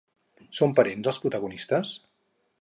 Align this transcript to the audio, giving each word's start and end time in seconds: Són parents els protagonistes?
Són 0.59 0.73
parents 0.79 1.11
els 1.11 1.19
protagonistes? 1.27 1.93